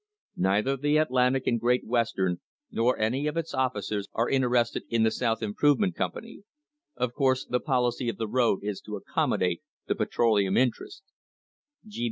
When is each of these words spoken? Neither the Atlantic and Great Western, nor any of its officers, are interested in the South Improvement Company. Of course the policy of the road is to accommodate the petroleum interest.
Neither 0.37 0.77
the 0.77 0.97
Atlantic 0.97 1.45
and 1.45 1.59
Great 1.59 1.85
Western, 1.85 2.39
nor 2.71 2.97
any 2.97 3.27
of 3.27 3.37
its 3.37 3.53
officers, 3.53 4.07
are 4.13 4.27
interested 4.27 4.81
in 4.89 5.03
the 5.03 5.11
South 5.11 5.43
Improvement 5.43 5.93
Company. 5.93 6.41
Of 6.95 7.13
course 7.13 7.45
the 7.45 7.59
policy 7.59 8.09
of 8.09 8.17
the 8.17 8.27
road 8.27 8.61
is 8.63 8.81
to 8.87 8.95
accommodate 8.95 9.61
the 9.85 9.93
petroleum 9.93 10.57
interest. 10.57 11.03